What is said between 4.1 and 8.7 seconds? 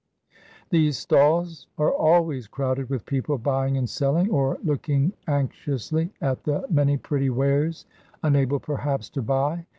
or looking anxiously at the many pretty wares, unable,